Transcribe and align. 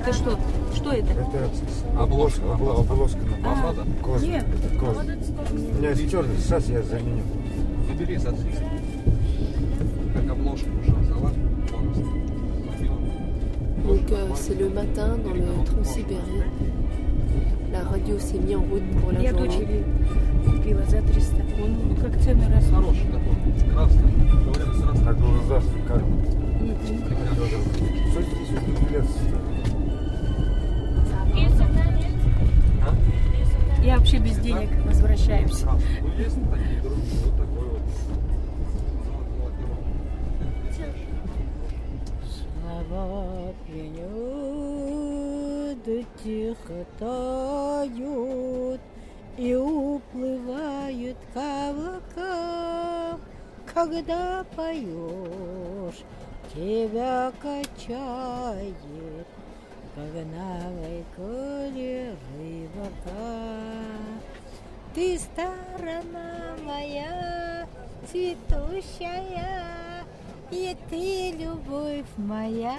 это 0.00 0.12
что? 0.12 0.38
Что 0.74 0.92
это? 0.92 1.12
Это 1.12 1.50
Обложка, 1.98 2.52
обложка, 2.52 2.92
обложка 2.92 3.18
на 3.18 3.52
А, 3.52 3.60
Правда? 3.62 3.86
кожу. 4.02 4.26
Нет. 4.26 4.44
Кожа. 4.78 5.00
У 5.50 5.78
меня 5.78 5.90
есть 5.90 6.10
черный, 6.10 6.36
сейчас 6.38 6.68
я 6.68 6.82
заменю. 6.82 7.22
Забери, 7.88 8.18
сотри. 8.18 8.50
Как 10.14 10.30
обложку 10.30 10.68
уже 10.80 10.92
взяла. 11.00 11.30
Donc 13.84 14.12
euh, 14.12 14.28
c'est 14.36 14.54
le 14.58 14.68
matin 14.68 15.16
dans 15.24 15.34
le 15.34 15.64
Transsibérien. 15.64 16.44
La 17.72 17.80
radio 17.84 18.18
s'est 18.18 18.38
mise 18.38 18.56
en 18.56 18.60
route 18.60 18.82
pour 19.00 19.10
la 19.12 19.20
Я 19.20 19.30
journée. 19.30 19.48
дочери 19.48 19.84
купила 20.44 20.82
за 20.84 21.02
300. 21.02 21.36
Он 21.62 21.70
ну, 21.88 21.96
как 21.96 22.20
цены 22.20 22.44
растут. 22.54 22.74
Хороший 22.74 23.06
такой, 23.10 23.72
красный. 23.72 24.12
Вообще 34.10 34.18
без 34.18 34.38
денег. 34.38 34.68
Золотого. 34.92 35.80
Слова 42.62 43.54
пьянят, 43.66 44.00
тихо 46.22 46.86
тают 46.98 48.80
и 49.36 49.54
уплывают 49.54 51.16
к 51.32 51.36
облакам. 51.70 53.20
Когда 53.72 54.44
поешь, 54.56 56.02
тебя 56.52 57.32
качает, 57.40 58.74
как 59.94 60.14
на 60.32 60.70
вайколе 60.80 62.14
рыбака. 62.36 63.70
Ты 64.94 65.18
сторона 65.18 66.56
моя, 66.64 67.66
цветущая, 68.10 70.04
и 70.50 70.76
ты, 70.88 71.32
любовь 71.38 72.06
моя, 72.16 72.76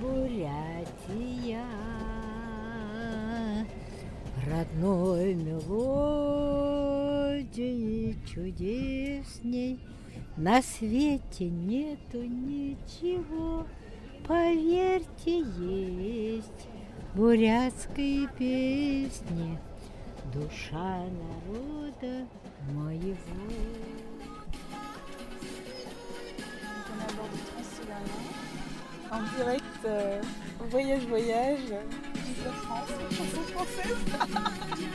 Бурятия. 0.00 1.64
Родной 4.48 5.34
мелодии 5.34 5.66
чудесней 8.26 9.80
На 10.36 10.62
свете 10.62 11.46
нету 11.46 12.22
ничего, 12.22 13.66
Поверьте, 14.26 15.38
есть 15.38 16.68
бурятской 17.14 18.28
песни 18.36 19.56
Душа 20.34 21.04
народа 21.06 22.26
моего. 22.72 23.16
On 29.12 29.22
direct 29.38 29.62
euh, 29.84 30.20
voyage 30.70 31.06
voyage, 31.06 31.60
vive 32.14 32.44
la 32.44 32.50
France, 32.50 32.90
chanson 33.12 33.42
française. 33.52 34.90